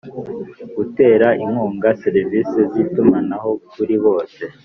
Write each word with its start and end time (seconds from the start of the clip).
gutera 0.77 1.27
inkunga 1.43 1.89
serivisi 2.03 2.57
z 2.71 2.73
itumanaho 2.83 3.51
kuri 3.71 3.95
bose 4.03 4.43